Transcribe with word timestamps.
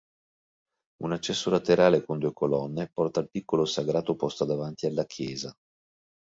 Un 1.03 1.11
accesso 1.11 1.51
laterale 1.51 2.03
con 2.03 2.17
due 2.17 2.33
colonne 2.33 2.89
porta 2.91 3.19
al 3.19 3.29
piccolo 3.29 3.65
sagrato 3.65 4.15
posto 4.15 4.45
davanti 4.45 4.87
alla 4.87 5.05
chiesa. 5.05 5.53